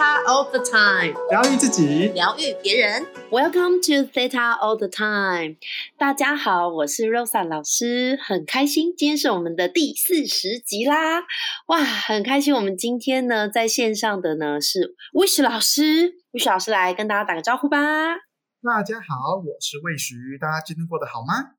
[0.00, 3.04] Theta all the time，疗愈自己，疗愈别人。
[3.30, 5.58] Welcome to Theta All the Time。
[5.98, 11.20] 大家好，我是 Rosa 老师，很开心，今天是我们的第四十集啦！
[11.66, 17.78] 哇，很开心，我们今天呢在线上的呢是 Wish 老师，Wish 老师来跟大家打个招呼吧。
[18.62, 21.56] 大家好，我是魏徐，大家今天过得好吗？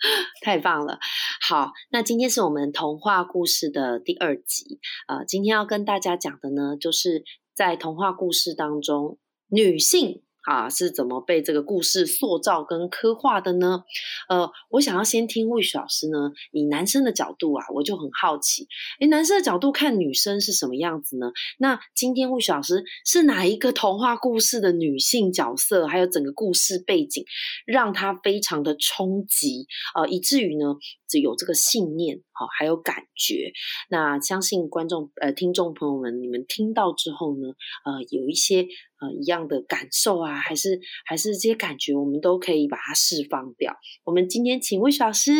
[0.42, 0.98] 太棒了！
[1.46, 4.80] 好，那今天是我们童话故事的第二集。
[5.06, 7.22] 呃，今天要跟大家讲的呢，就是
[7.54, 9.18] 在童话故事当中，
[9.48, 13.84] 女性啊是怎么被这个故事塑造跟刻画的呢？
[14.28, 18.66] 呃，我想要先听魏雪老师呢，以男生的角度啊，我就很好奇，
[19.00, 21.32] 诶，男生的角度看女生是什么样子呢？
[21.58, 27.24] 那今天魏雪老师是哪一个童话故事的女性角色，还有整个故事背景，
[27.66, 30.76] 让她非常的冲击，呃，以至于呢，
[31.08, 33.52] 只有这个信念，好、还有感觉。
[33.88, 37.48] 那相信观众呃听众朋友们，你们听到之后呢，
[37.84, 38.66] 呃，有一些
[39.00, 43.76] 呃一样的感受啊，还是还是这些感觉，我们都可以把它释放掉。
[44.04, 45.32] 我们今天请魏老师，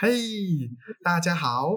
[0.00, 0.10] 嘿、
[1.02, 1.70] 大家好，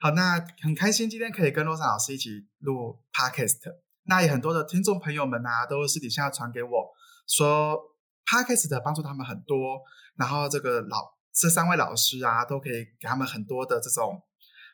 [0.00, 3.60] 好，那很开心今天可以跟洛莎老师一起录 podcast。
[4.04, 6.90] 那也很多的听众朋友们啊，都私底下传给我
[7.28, 7.78] 说
[8.24, 9.80] ，podcast 的帮助他们很多，
[10.16, 14.22] 然后这个老这三位老师啊，都可以给他们很多的这种，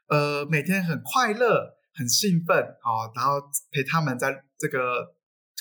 [0.09, 3.41] 呃，每天很快乐、很兴奋，哦，然后
[3.73, 5.15] 陪他们在这个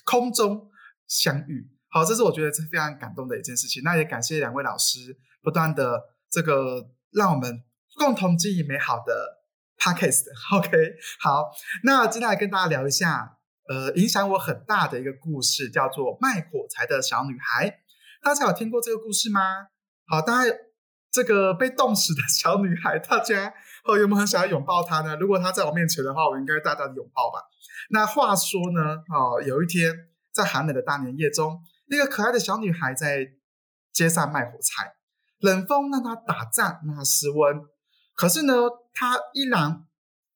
[0.04, 0.70] 空中
[1.08, 1.70] 相遇。
[1.90, 3.84] 好，这是我觉得是非常感动的一件事情。
[3.84, 7.64] 那也感谢两位老师不断的这个让我们
[7.98, 9.44] 共同经营美好的
[9.78, 10.24] podcast。
[10.58, 11.52] OK，好，
[11.84, 13.38] 那接下来跟大家聊一下，
[13.70, 17.70] 呃，影响我很大的一个故事，叫做《卖火柴的小女孩》。
[18.24, 19.68] 大家有听过这个故事吗？
[20.08, 20.52] 好，大家
[21.12, 25.16] 这个被冻死的小女孩，大家哦有没有很想要拥抱她呢？
[25.18, 27.40] 如果她在我面前的话，我应该大大的拥抱吧。
[27.90, 29.94] 那话说呢，哦，有一天
[30.32, 33.34] 在寒冷的大年夜中，一个可爱的小女孩在
[33.92, 34.96] 街上卖火柴，
[35.40, 37.62] 冷风让她打颤，让她失温。
[38.16, 38.54] 可是呢，
[38.94, 39.86] 她依然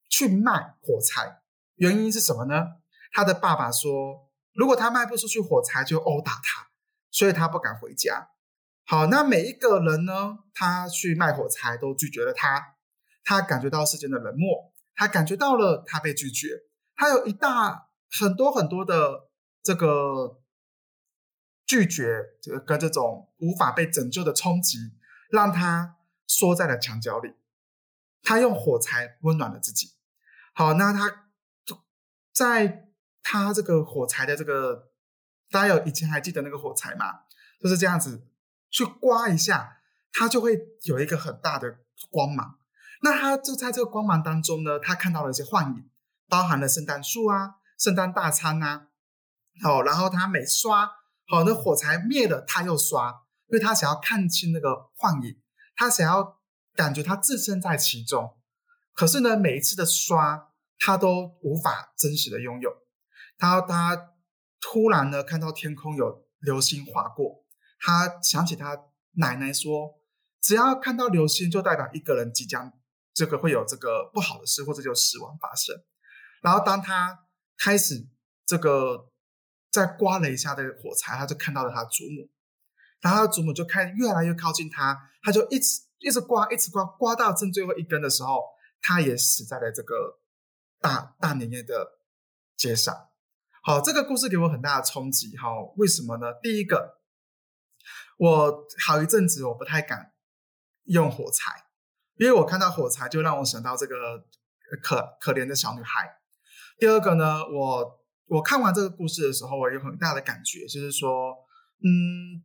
[0.10, 1.42] 去卖火柴，
[1.76, 2.66] 原因是什么呢？
[3.12, 6.68] 她的爸爸说，如果她卖不出去火柴，就殴打她，
[7.12, 8.30] 所以她不敢回家。
[8.86, 12.76] 好，那每一个人呢，他去卖火柴都拒绝了他，
[13.28, 16.64] 他感觉到世间的冷漠，他感觉到了他被拒绝，
[16.96, 19.28] 他有一大很多很多的
[19.62, 20.40] 这个
[21.66, 24.78] 拒绝，这个跟这种无法被拯救的冲击，
[25.30, 27.34] 让他缩在了墙角里。
[28.24, 29.92] 他用火柴温暖了自己。
[30.54, 31.28] 好，那他
[32.32, 32.88] 在
[33.22, 34.90] 他这个火柴的这个，
[35.52, 37.24] 大家有以前还记得那个火柴吗？
[37.60, 38.26] 就是这样子
[38.70, 39.82] 去刮一下，
[40.14, 42.57] 它就会有一个很大的光芒。
[43.02, 45.90] 那他就在这个光芒当中呢，他看到了一些幻影，
[46.28, 48.88] 包含了圣诞树啊、圣诞大餐啊。
[49.62, 50.86] 好，然后他每刷，
[51.28, 55.42] 好，那火柴灭了，他又刷，因为他想要看清那个幻影，
[55.76, 56.40] 他想要
[56.76, 58.38] 感觉他置身在其中。
[58.94, 62.72] 可是呢，每一次的刷，他都无法真实的拥有。
[63.38, 64.14] 他他
[64.60, 67.44] 突然呢，看到天空有流星划过，
[67.80, 68.76] 他想起他
[69.14, 70.00] 奶奶说，
[70.42, 72.74] 只要看到流星，就代表一个人即将
[73.18, 75.76] 这个会有这个不好的事，或者就死亡发生。
[76.44, 77.26] 然后当他
[77.58, 78.08] 开始
[78.46, 79.12] 这个
[79.72, 82.30] 再刮了一下这个火柴，他就看到了他祖母，
[83.02, 88.40] 然后他祖母就开越来越靠近他，他就一直一直刮，一直刮，刮到正最后一根的时候，
[88.82, 90.20] 他也死在了这个
[90.80, 92.00] 大大年夜的
[92.56, 93.10] 街上。
[93.64, 95.36] 好，这个故事给我很大的冲击。
[95.38, 96.28] 哈，为什么呢？
[96.44, 97.00] 第一个，
[98.20, 100.14] 我好一阵子我不太敢
[100.84, 101.67] 用火柴，
[102.18, 104.26] 因为我看到火柴就让我想到这个
[104.82, 106.18] 可可怜的小女孩。
[106.80, 111.36] 第二个呢，我我看完这个故事的时候，我有很大的感觉，就是说，
[111.84, 112.44] 嗯，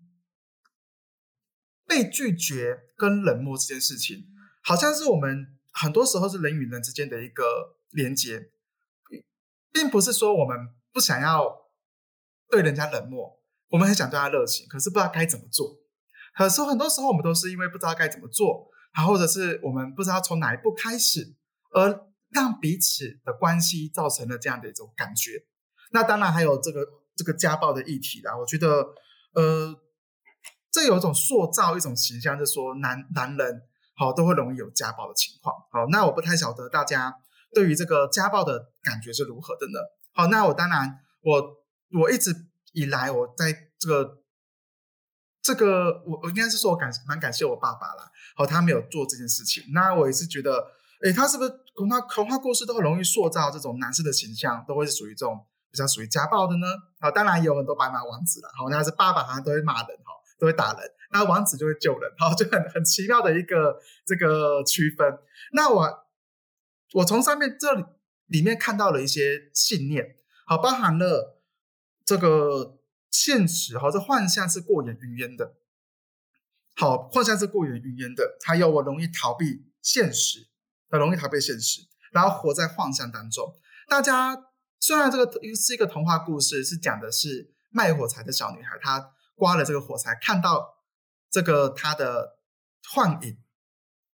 [1.86, 4.26] 被拒绝跟冷漠这件事情，
[4.62, 8.50] 好像是我们很多时候是人与人之间的一个连接，
[9.72, 10.56] 并不是说我们
[10.92, 11.70] 不想要
[12.48, 15.78] 对人家冷漠，我们很想对他热情，可是不知道该怎么做。
[16.34, 21.34] 可是很多时候我们都是因为不知道该怎么做，啊，或者是我们不知道从哪一步开始，
[21.74, 25.44] 而让彼此的关系造成了这样的一种感觉。
[25.90, 28.94] 那当然还有这个这个家暴的议题啦，我觉得，
[29.34, 29.74] 呃，
[30.70, 33.62] 这有一种塑造一种形象，就是说男男人
[33.94, 35.54] 好都会容易有家暴的情况。
[35.70, 37.14] 好，那我不太晓得大家
[37.54, 39.78] 对于这个家暴的感觉是如何的呢？
[40.14, 41.56] 好，那我当然我
[42.00, 42.34] 我一直
[42.72, 44.22] 以来我在这个
[45.42, 49.64] 这个我我应该是说我感蛮感谢我爸爸啦，好，他没有做这件事情。
[49.72, 56.66] 那我也是觉得，诶，他是不是童话童话故事都很容易塑造这种男士的形象，都会是属于这种比较属于家暴的呢？
[57.00, 58.48] 好，当然也有很多白马王子了。
[58.56, 65.18] 好，那是爸爸好像都会骂人，哈，都会打人，那王子就会救人，好，就很很奇妙的一个这个区分。
[65.52, 66.06] 那我
[66.94, 67.84] 我从上面这里
[68.26, 71.42] 里面看到了一些信念，好，包含了
[72.04, 72.78] 这个
[73.10, 75.54] 现实，好，这幻象是过眼云烟的。
[76.74, 80.48] 好，幻象是过眼云烟的，还有我容易逃避现实，
[80.88, 81.82] 很容易逃避现实，
[82.12, 83.54] 然后活在幻象当中。
[83.88, 84.46] 大家
[84.80, 90.78] 虽然这个是一个童话故事，是讲的是卖火柴的小女孩，她刮了这个火柴，看到
[91.30, 92.38] 这个她的
[92.92, 93.38] 幻影，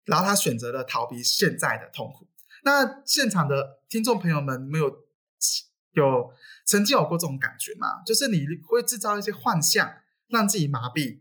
[0.05, 2.29] 然后她选择了逃避现在的痛苦。
[2.64, 5.05] 那现场的听众朋友们，没有
[5.93, 6.32] 有
[6.64, 8.02] 曾经有过这种感觉吗？
[8.05, 9.99] 就是你会制造一些幻象，
[10.29, 11.20] 让自己麻痹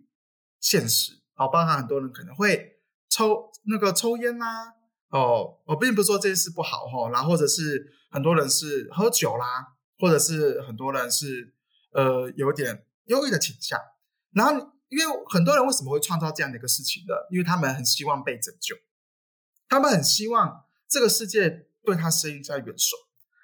[0.59, 1.21] 现实。
[1.37, 2.79] 好，包含很多人可能会
[3.09, 4.73] 抽那个抽烟啦，
[5.09, 11.53] 哦，我并不是说这些事不好哈，然后或者是很多人是喝酒啦，或者是很多人是
[11.91, 13.77] 呃有点忧郁的倾向，
[14.31, 14.53] 然后
[14.87, 17.13] 因为很多人为什么会创造这样的一个事情呢？
[17.29, 18.73] 因为他们很希望被拯救，
[19.67, 22.95] 他们很希望这个世界对他伸在援手，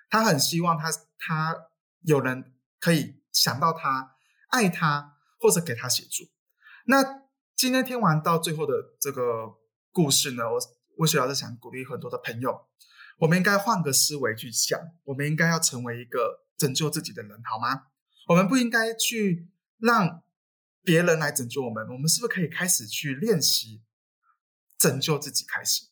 [0.09, 0.89] 他很希望他
[1.19, 1.55] 他
[2.03, 4.15] 有人可以想到他
[4.49, 6.23] 爱他或者给他协助，
[6.85, 7.20] 那。
[7.61, 9.55] 今天听完到最后的这个
[9.91, 10.59] 故事呢，我
[10.97, 12.65] 魏雪老师想鼓励很多的朋友，
[13.19, 17.83] 我们应该换个思维去想，我们应该要成为一个拯救自己的人，好吗？
[18.29, 19.47] 我们不应该去
[19.77, 20.23] 让
[20.81, 23.83] 别人来拯救我们，我们是不是可以开始去练习
[24.79, 25.45] 拯救自己？
[25.45, 25.83] 开始，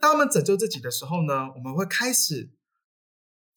[0.00, 2.50] 当我们拯救自己的时候呢，我们会开始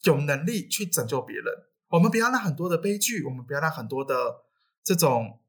[0.04, 1.46] 有能力去拯救别人。
[1.88, 4.44] 我们不要让很多的悲剧，我们不要让很多的
[4.84, 5.42] 这种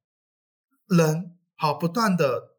[0.86, 1.35] 人。
[1.56, 2.56] 好，不断的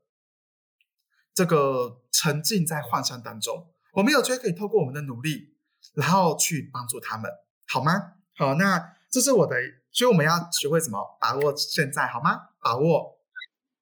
[1.34, 5.54] 这个沉浸在幻想当中，我们有机会可以透过我们的努力，
[5.94, 7.32] 然后去帮助他们，
[7.68, 8.14] 好吗？
[8.36, 9.56] 好，那这是我的，
[9.92, 12.50] 所以我们要学会怎么把握现在，好吗？
[12.60, 13.20] 把握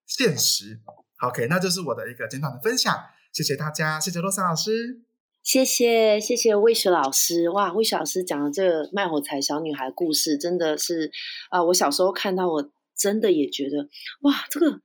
[0.06, 0.82] 现实。
[1.22, 2.94] OK，那就是我的一个简短的分享，
[3.32, 5.02] 谢谢大家，谢谢洛桑老师，
[5.42, 11.10] 谢谢谢谢魏雪老师，哇，魏雪老师讲的这个卖火柴小女孩故事，真的是
[11.50, 13.88] 啊，我小时候看到，我真的也觉得，
[14.22, 14.82] 哇，这个。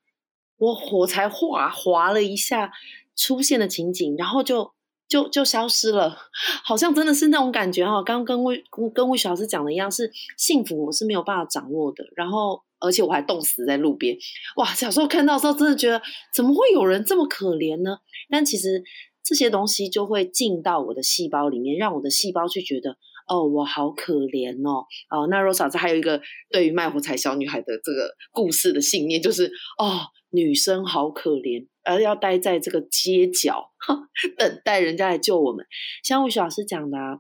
[0.61, 2.71] 我火柴划划了一下，
[3.17, 4.71] 出现的情景，然后就
[5.09, 6.17] 就就消失了，
[6.63, 8.03] 好像真的是那种感觉哈。
[8.03, 8.63] 刚跟魏
[8.95, 12.05] 跟魏小老师讲的一样，是幸福我是没有办法掌握的。
[12.15, 14.17] 然后而且我还冻死在路边，
[14.57, 14.67] 哇！
[14.75, 16.03] 小时候看到时候真的觉得，
[16.35, 17.99] 怎么会有人这么可怜呢？
[18.29, 18.85] 但其实
[19.25, 22.97] 这些东西就会进到我的细胞里面，让我的细胞去觉得，
[23.31, 24.85] 哦，我好可怜哦。
[25.09, 29.47] 哦，那若嫂子还有一个对于卖火柴小女孩的这个故事的信念，就是
[29.79, 30.01] 哦。
[30.33, 33.73] 女生好可怜，而要待在这个街角
[34.39, 35.67] 等待人家来救我们。
[36.05, 37.19] 像魏雪老师讲的，啊，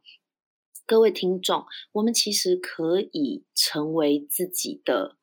[0.87, 5.17] 各位听众，我们其实可以成为自己的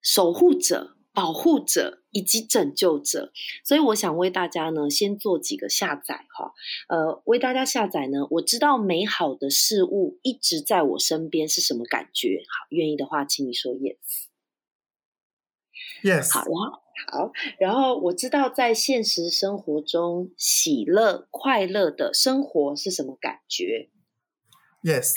[0.00, 3.32] 守护者、保护者以及拯救者。
[3.64, 6.52] 所以，我想为大家呢，先做几个下载哈。
[6.88, 12.42] 呃，为大家下载呢，我知道美好的事物一直在我身边是什么感觉？
[12.48, 13.96] 好，愿意的话，请你说 yes。
[16.02, 16.32] Yes。
[16.32, 16.82] 好，然后。
[17.10, 23.88] 好，然后我知道在现实生活中，喜乐、快乐的生活是什么感觉
[24.84, 25.14] ？Yes。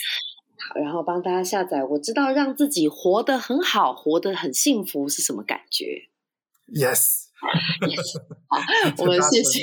[0.57, 1.83] 好，然后帮大家下载。
[1.83, 6.09] 我知道让自己活得很好，活得很幸福是什么感觉
[6.67, 8.57] ？Yes，yes， 好，
[9.00, 9.59] 我们谢谢。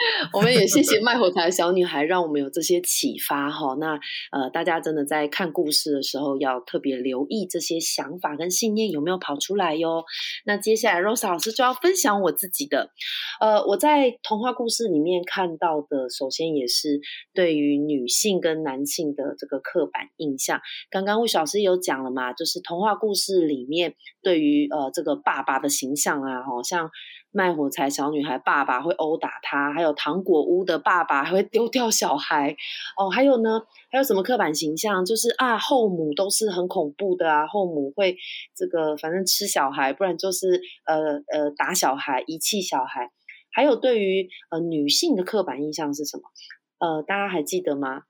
[0.32, 3.74] 我们也谢谢卖火柴的小女孩，让我们有这些启发哈。
[3.78, 4.00] 那
[4.32, 10.04] 呃，大家真的在看故事的时候，要特别留意这些想法跟信念有没有跑出来哟。
[10.46, 12.90] 那接下来，Rosa 老师就要分享我自己的。
[13.40, 17.00] 呃，我在童话故事里面看到的，首先也是
[17.34, 20.60] 对于女性跟男性的这个刻板印象。
[20.90, 26.90] 刚刚魏老师有讲了嘛，就是童话故事里面对于呃这个爸爸的形象啊，好像。
[27.32, 32.56] 卖火柴小女孩，爸爸会殴打她；还有糖果屋的爸爸还会丢掉小孩。
[32.96, 33.62] 哦，还有呢？
[33.90, 35.04] 还有什么刻板形象？
[35.04, 38.16] 就是啊，后母都是很恐怖的啊，后母会
[38.56, 43.12] 这个反正吃小孩，不然就是呃呃打小孩、遗弃小孩。
[43.52, 46.24] 还有对于呃女性的刻板印象是什么？
[46.78, 48.02] 呃，大家还记得吗？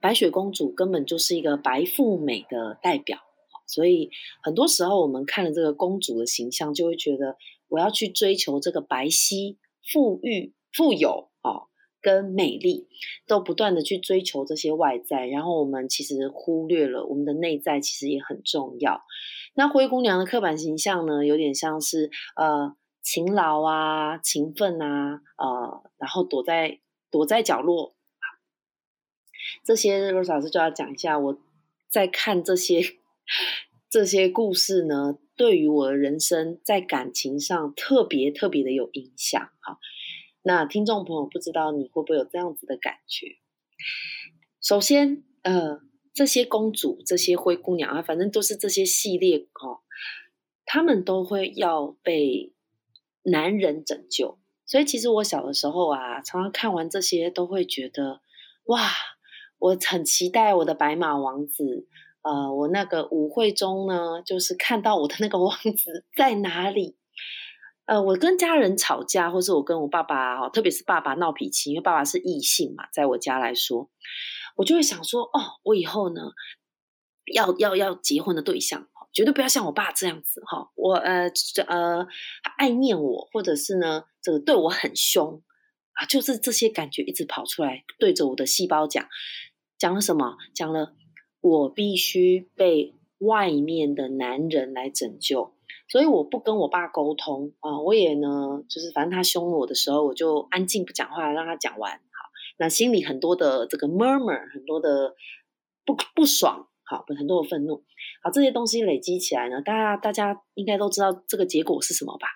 [0.00, 3.18] 白雪公主根本就是一个白富美的代表，
[3.66, 4.10] 所以
[4.42, 7.36] 很多时候我们看了这个公主的形象，就会觉得。
[7.76, 9.58] 我要去追求这个白皙、
[9.92, 11.68] 富裕、富有哦，
[12.00, 12.88] 跟美丽，
[13.26, 19.02] 都不断的去追求这些外在，然后我们其实忽略了我们的内在，其实也很重要。
[19.54, 26.80] 那灰姑娘的刻板形象呢，有点像是呃勤劳啊、勤奋啊，呃，然后躲在
[27.10, 27.94] 躲在角落。
[29.64, 31.38] 这些罗老师就要讲一下，我
[31.90, 32.80] 在看这些
[33.96, 39.40] 这些故事呢，对于我的人生在感情上特别特别的有影响。
[39.60, 39.78] 哈，
[40.42, 43.38] 那听众朋友不知道你会不会有这样子的感觉？
[44.60, 45.80] 首先，呃，
[46.12, 49.80] 这些公主、这些灰姑娘啊，反正都是这些系列哦，
[50.66, 52.52] 他们都会要被
[53.22, 54.38] 男人拯救。
[54.66, 58.20] 所以，其实我小的时候啊，常常看完这些，都会觉得
[58.64, 58.90] 哇，
[59.56, 61.88] 我很期待我的白马王子。
[62.26, 66.96] 呃，我那个舞会中呢，就是看到我的那个王子 在哪里。
[67.84, 73.88] 呃，我跟家人吵架，或是我跟我爸爸，特别是爸爸闹脾气，因为爸爸是异性嘛，在我家来说，
[74.56, 76.22] 我就会想说，哦，我以后呢，
[77.32, 78.88] 要要要结婚的对象。
[79.12, 81.30] 绝对不要像我爸这样子哈，我呃
[81.68, 82.06] 呃
[82.58, 85.42] 爱念我，或者是呢这个对我很凶
[85.92, 89.08] 啊，就是这些感觉一直跑出来，对着我的细胞讲，
[89.78, 90.36] 讲了什么？
[90.54, 90.92] 讲了
[91.48, 95.52] 我必须被外面的男人来拯救，
[95.88, 101.92] 所以我不跟我爸沟通啊，我也呢就是反正他凶我的时候，我就安静不讲话，让他讲完。
[101.92, 105.14] 好，那心里很多的这个 murmur，很多的
[105.84, 106.66] 不不爽。
[106.88, 107.82] 好，很多的愤怒，
[108.22, 112.28] 好，这些东西累积起来呢，大家大家应该都知道这个结果是什么吧？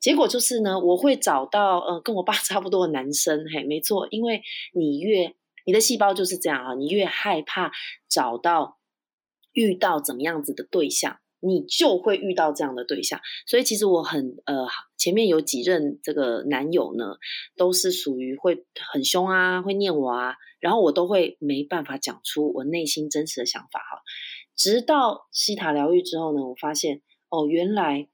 [0.00, 4.40] 结果就是呢，我会找到呃跟我爸 差不多的男生，嘿，没错，因为
[4.72, 5.34] 你越
[5.68, 7.70] 你的细胞就是这样啊，你越害怕
[8.08, 8.78] 找到
[9.52, 11.20] 遇到怎么样子的对象。
[11.40, 17.16] 你就会遇到这样的对象，所以其实我很呃，前面有几任这个男友呢，
[17.56, 24.02] 都是属于会很凶啊，会念我啊，然后我都会没办法讲出我内心真实的想法哈。
[24.56, 28.08] 直到西塔疗愈之后呢，我发现哦，原来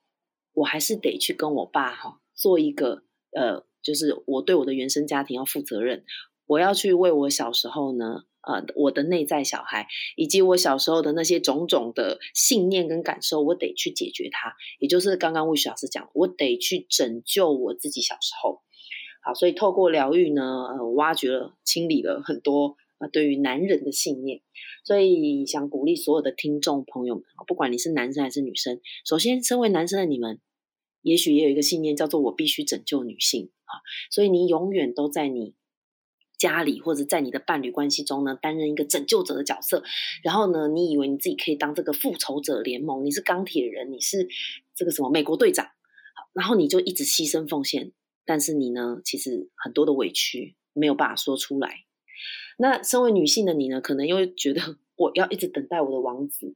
[0.52, 6.04] 我还是得去跟我爸哈做一个呃，就是我对我的原生家庭要负责任，
[6.46, 8.24] 我要去为我小时候呢。
[8.46, 9.86] 呃，我的内在小孩，
[10.16, 14.54] 以及我小时候的那些种种的信念跟感受，我得去解决它。
[14.78, 18.60] 也就是刚刚魏雪老师讲，我得去拯救我自己小时候。
[19.22, 20.42] 好，所以透过疗愈呢，
[20.78, 24.42] 呃，挖掘了、清理了很多呃对于男人的信念。
[24.84, 30.38] 所以想鼓励所有的听众朋友们，不管你是男生还是女生，首先，身为男生的你们，
[31.00, 33.80] 也许也有一个信念叫做我必须拯救女性啊。
[34.10, 35.54] 所以你永远都在你。
[36.36, 39.82] 家里或者在你的伴侣关系中呢，担任一个拯救者的角色，
[40.22, 44.28] 然后呢，你以为你自己可以当这个复仇者联盟，你是钢铁人，你是
[44.74, 45.66] 这个什么美国队长，
[46.32, 47.92] 然后你就一直牺牲奉献，
[48.26, 51.84] 但是你呢，其实很多的委屈没有办法说出来。
[52.58, 56.54] 那身为女性的你呢，可能又觉得我要一直等待我的王子，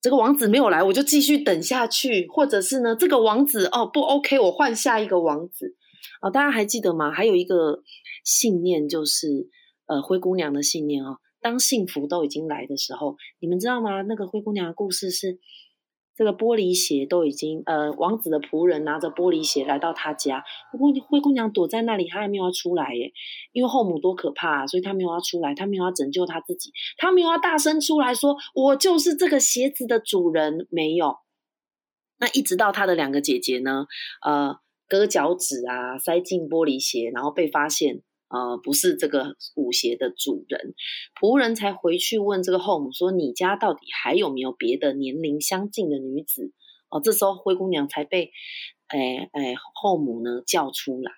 [0.00, 5.76] 这个王子没有来，我就继续等下去，或者是呢，这个王子哦不 OK，我换下一个王子。
[6.24, 7.12] 哦，大家还记得吗？
[7.12, 7.82] 还有一个
[8.24, 9.50] 信念就是，
[9.84, 11.18] 呃，灰姑娘的信念哦。
[11.42, 14.00] 当幸福都已经来的时候，你们知道吗？
[14.00, 15.38] 那个灰姑娘的故事是，
[16.16, 23.12] 这个玻璃鞋都已经，呃，王子的仆人拿着玻璃鞋来到他家，不过灰姑娘躲在那里，她还没有要出来耶，
[23.52, 31.16] 因为后母多可怕，所以她没有要出来，她没有要拯救她自己，她没有要大声出来说，我就是这个鞋子的主人，没有。
[32.18, 33.84] 那一直到她的两个姐姐呢，
[34.24, 34.56] 呃。
[34.94, 40.76] 割脚趾啊，塞进玻璃鞋，然后被发现，呃，不是这个舞鞋的主人，
[41.20, 46.52] 仆人才回去问这个后母说：“你家到底还有没有别的年龄相近的女子？”
[46.90, 48.30] 哦，这时候灰姑娘才被，
[48.86, 51.10] 哎哎，后母呢叫出来。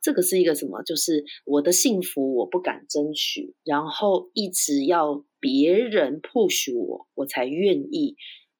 [0.00, 0.84] 这个是一个什么？
[0.84, 8.14] 就是我的幸福我不敢争取，然后一直要别人 push 我，我才愿意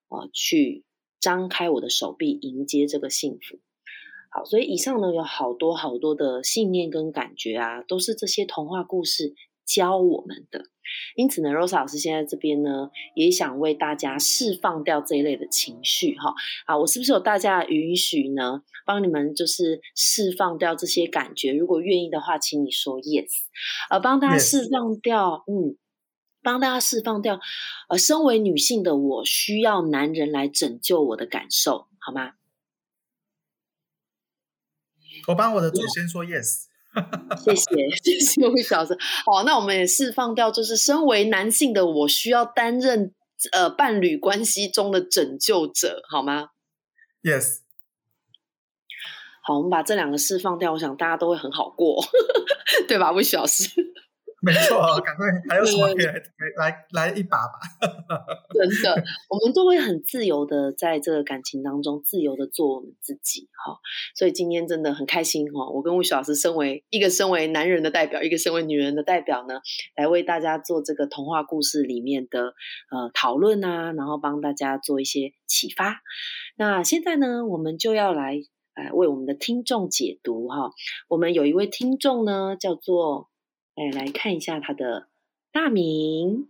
[0.09, 0.85] 啊去
[1.21, 3.61] 张开我的手臂迎接这个幸福。
[4.37, 9.33] 好，所以以上呢有好多好多的信念跟感觉啊，都是这些童话故事
[9.64, 10.66] 教我们的。
[11.14, 16.35] 因此呢，Rose 老师现在这边呢，也想为大家释放掉这一类的情绪哈。
[16.66, 18.62] 啊，我是不是有大家的允许呢？
[18.85, 21.55] 帮你们就是释放掉这些感觉。
[21.55, 23.31] 如果愿意的话，请你说 yes。
[23.88, 25.78] 呃，帮大家释放掉，嗯，
[26.43, 27.40] 帮大家释放掉。
[27.88, 32.35] 呃，身为女性的我，需要男人来拯救我的感受，好吗？
[35.26, 36.64] 我帮我的祖先说 yes，
[37.45, 37.64] 谢谢
[38.02, 38.97] 谢谢魏小生。
[39.25, 43.12] 好，那我们也释放掉，就是身为男性的我需要担任
[43.52, 46.50] 呃伴侣关系中的拯救者，好吗
[47.23, 47.59] ？Yes。
[49.42, 52.04] 好，我们把这两个释放掉，我想大家都会很好过，
[52.88, 53.86] 对吧，魏小师？
[54.47, 56.23] 没错，赶快还有什么可以来
[56.57, 57.59] 来来一把吧？
[58.55, 63.76] 真的，我们都会很自由的在这个感情当中自由的做我们自己哈。
[64.15, 69.61] 所以今天真的很开心哈，我跟魏雪老师身为一个身为男人的代表，一个身为女人的代表呢，
[69.97, 72.55] 来为大家做这个童话故事里面的
[72.93, 76.03] 呃讨论啊，然后帮大家做一些启发。
[76.57, 78.43] 那现在呢，我们就要来。
[78.76, 80.71] 来为我们的听众解读哈，
[81.09, 83.31] 我们有一位听众呢，叫做
[83.76, 85.06] 哎，来看一下他的
[85.52, 86.49] 大名。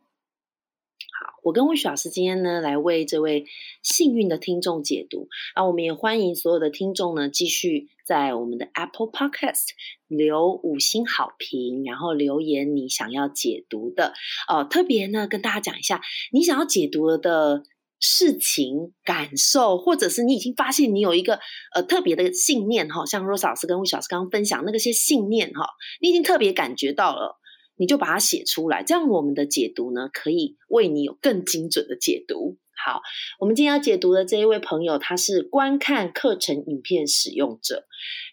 [1.19, 3.47] 好，我跟魏雪老师今天呢，来为这位
[3.83, 5.29] 幸运的听众解读。
[5.55, 9.71] 啊，我们也欢迎所有的听众呢，继续在我们的 Apple Podcast
[10.07, 14.15] 留五星好评，然后留言你想要解读的
[14.49, 14.65] 哦。
[14.65, 16.01] 特别呢，跟大家讲一下，
[16.33, 17.65] 你想要解读的。
[17.99, 21.39] 事情、感受，或者是你已经发现你有一个
[21.75, 25.67] 呃特别的信念哈，像 Rose 老师跟魏小师刚刚分享那个些信念哈，
[26.01, 27.39] 你已经特别感觉到了，
[27.77, 32.59] 你就把它写出来，这样我们的解读呢，可以为你有更精准的解读。
[32.85, 33.01] 好，
[33.41, 37.87] 我们今天要解读的这一位朋友，他是观看课程影片使用者。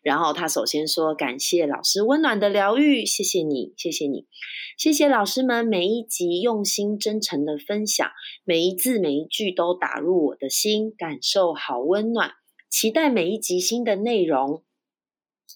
[0.04, 4.28] 然后他首先说：“感谢老师温暖的疗愈，谢谢你，谢谢你，
[4.78, 8.12] 谢谢老师们每一集用心真诚的分享，
[8.44, 12.34] 每一字每一句都打入我的心，感受好温暖。
[12.70, 14.64] 期待每一集新的内容，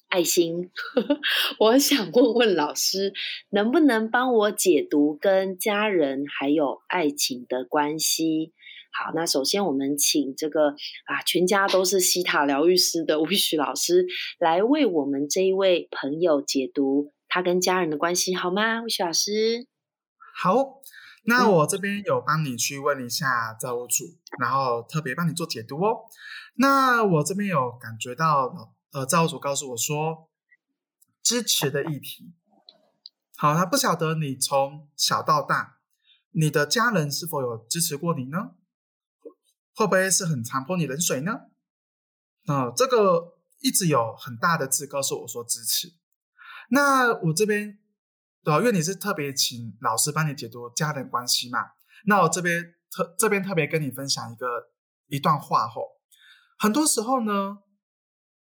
[0.08, 0.72] 爱心。
[1.60, 3.14] 我想问问老师，
[3.50, 8.54] 能不能帮我解读跟家人还有爱情的关系？”
[8.98, 10.70] 好，那首先我们请这个
[11.06, 14.08] 啊，全家都是西塔疗愈师的吴许老师
[14.40, 18.82] 来为我们这一位朋友解读他跟家人的关系，好吗？
[18.82, 19.68] 吴许老师，
[20.42, 20.82] 好，
[21.26, 24.04] 那我这边有帮你去问一下造物主，
[24.40, 26.06] 然后特别帮你做解读哦。
[26.56, 30.28] 那我这边有感觉到，呃，造物主告诉我说，
[31.22, 32.34] 支持的议题。
[33.38, 35.78] 好，他不晓得你从小到大，
[36.32, 38.54] 你的家人是否有支持过你呢？
[39.78, 41.34] 会不会是很常泼你冷水呢？
[42.48, 45.94] 啊，这个一直有很大的字告诉我说支持。
[46.72, 47.78] 那我这边，
[48.44, 51.60] 对因为你是特别请老师帮你解读家人关系嘛，
[52.08, 54.48] 那我这边特这边特别跟你分享一个
[55.10, 55.84] 一段话吼。
[56.58, 57.60] 很多时候呢，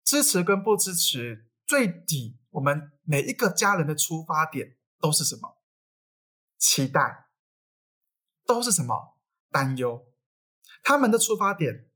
[0.03, 5.59] 支持跟不支持，最底我们每一个家人的出发点都是什么？
[6.57, 7.27] 期待，
[8.47, 9.19] 都是什么？
[9.51, 10.06] 担忧。
[10.89, 11.89] 他们的出发点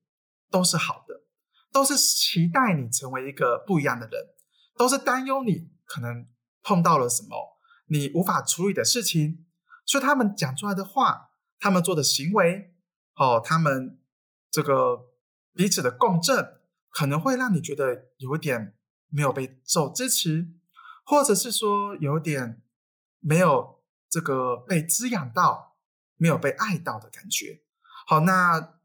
[0.51, 1.23] 都是好的，
[1.71, 4.21] 都是期待你成为一个不一样的人，
[4.77, 6.27] 都是担忧你可能
[6.65, 9.47] 碰到了什么你无法处理的事情，
[9.87, 12.75] 所以他们讲出来的话，他们做的行为，
[13.15, 14.01] 哦，他们
[14.51, 15.13] 这个
[15.55, 18.77] 彼此的共振，可能会让你觉得有一点
[19.09, 20.49] 没有被受支持，
[21.05, 22.61] 或者是说有点
[23.21, 25.77] 没有这个被滋养到，
[26.17, 27.63] 没有被爱到的感觉。
[28.09, 28.80] 好，那。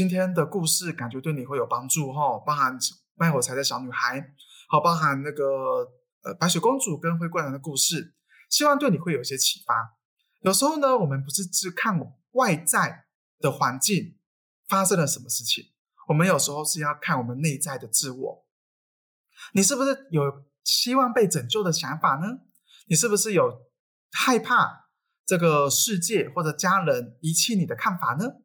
[0.00, 2.74] 今天的故事感觉对你会有帮助哈，包含
[3.16, 4.32] 卖火柴的小女孩，
[4.66, 5.86] 好，包含那个
[6.22, 8.14] 呃白雪公主跟灰姑娘的故事，
[8.48, 9.98] 希望对你会有一些启发。
[10.40, 13.04] 有时候呢，我们不是只看外在
[13.40, 14.16] 的环境
[14.66, 15.66] 发生了什么事情，
[16.08, 18.46] 我们有时候是要看我们内在的自我。
[19.52, 22.38] 你是不是有希望被拯救的想法呢？
[22.86, 23.66] 你是不是有
[24.12, 24.88] 害怕
[25.26, 28.36] 这个世界或者家人遗弃你的看法呢？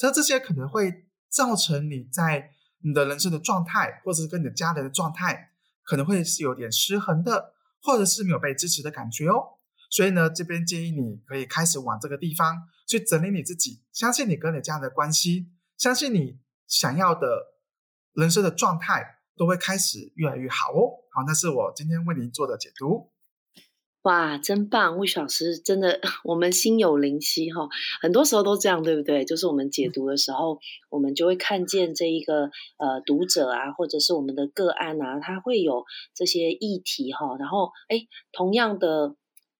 [0.00, 5.50] 这这些可能会造成你在你的人生的状态，或者是跟你的家人的状态，
[5.82, 9.58] 可能会是有点失衡的，或者是没有被支持的感觉哦。
[9.90, 17.28] 所以呢，这边建议你可以开始往这个地方去整理你自己，相信你跟你家人的关系，相信你想要的
[18.14, 21.04] 人生的状态都会开始越来越好哦。
[21.12, 23.12] 好，那是我今天为您做的解读。
[24.02, 24.96] 哇，真棒！
[24.96, 27.68] 魏老师真的， 我们心有灵犀哈。
[28.00, 29.26] 很多时候都这样，对不对？
[29.26, 30.58] 就是我们解读的时候，
[30.88, 32.44] 我们就会看见这一个
[32.78, 35.84] 呃读者啊，或者是我们的个案啊，他会有
[36.14, 37.36] 这些议题哈。
[37.38, 39.16] 然后，哎，同样的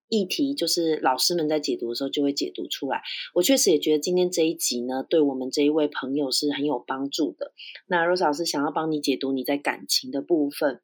[0.08, 3.02] 议题，就是老师们在解读的时候就会解读出来。
[3.34, 7.52] 我确实也觉得今天这一集呢，对我们这一位朋友是很有帮助的。
[7.86, 10.80] 那 Rose 老师想要帮你解读你在感情的部分。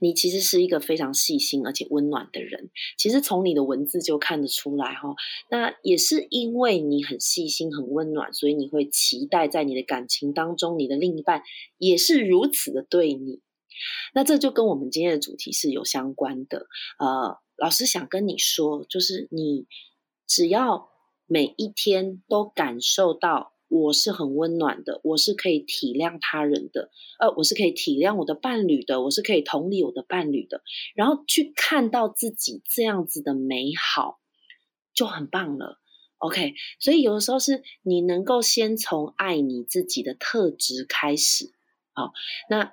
[0.00, 5.14] 你其实是一个非常细心而且温暖的人，其实从你的文字就看得出来哈。
[5.50, 11.42] 那也是因为你很细心、很温暖，所以你会期待在你的感情当中，你的另一半
[11.78, 13.40] 也是如此的对你。
[14.14, 16.66] 那这就跟我们今天的主题是有相关的。
[16.98, 19.66] 呃，老师想跟你说，就是你
[20.26, 20.88] 只要
[21.26, 30.62] 每一天都感受到我是很温暖的，我是可以体谅他人的，呃，我是可以体谅我的伴侣的，我是可以同理我的伴侣的，
[30.94, 34.18] 然后去看到自己这样子的美好，
[34.94, 35.78] 就很棒了。
[36.18, 41.52] OK，所以有的时候是你能够先从爱你自己的特质开始，
[41.92, 42.12] 好，
[42.48, 42.72] 那。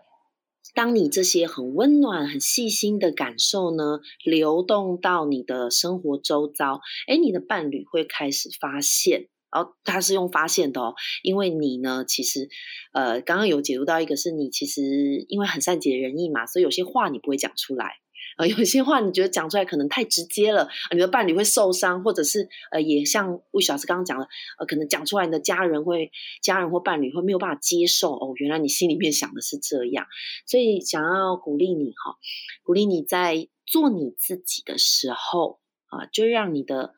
[0.76, 12.50] 当你这些很温暖、很细心的感受呢，流动到你的生活周遭，哎，你的伴侣会开始发现，然后他是用发现的哦，因为你呢，其实，
[12.94, 14.82] 呃，刚刚有解读到一个是你其实
[15.28, 17.94] 因为很善解人意嘛，所以有些话你不会讲出来。
[18.38, 26.10] 呃，有些话你觉得讲出来可能太直接了，你的伴侣会受伤，或者是呃，也像魏小师刚刚讲的，呃，可能讲出来你的家人会、
[26.42, 28.34] 家人或伴侣会没有办法接受哦。
[28.38, 30.08] 原来你心里面想的是这样，
[30.48, 32.16] 所以想要鼓励你哈，
[32.64, 36.96] 鼓励你在做你自己的时候啊，就让你的，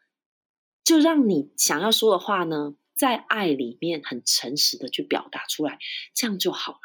[0.85, 5.79] 就让你想要说的话呢，在爱里面很诚实的去表达出来，
[6.13, 6.79] 这样就好了。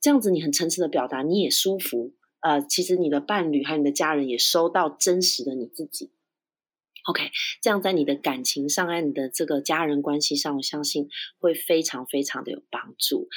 [0.00, 2.14] 这样子你很诚实的表达，你也舒服。
[2.40, 6.10] 呃，其实你的伴侣还有你的家人也收到真实的你自己
[7.06, 13.28] ，OK，这样在你的感情上，在你的这个家人关系上，我相信会非常非常的有帮助。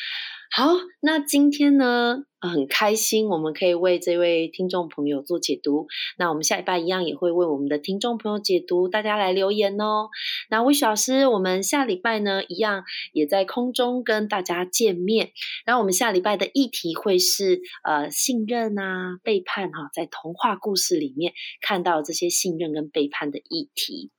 [0.56, 0.68] 好，
[1.02, 5.88] 那今天呢，很开心我们可以为这位听众朋友做解读。
[6.20, 10.10] 那我们下礼拜一样也会为我们的听众朋友解读，大家来留言哦。
[10.52, 15.32] 那魏雪老师，我们下礼拜呢，一样也在空中跟大家见面。
[15.66, 24.12] 然后我们下礼拜的议题会是呃信任啊背叛哈，在童话故事里面看到这些信任跟背叛的议题。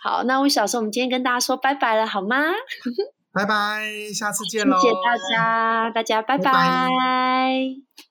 [0.00, 2.36] 好，那魏雪老师，我们今天跟大家说拜拜了，好吗？
[3.32, 4.76] 拜拜，下次见喽！
[4.80, 8.09] 谢谢大家，大家拜拜。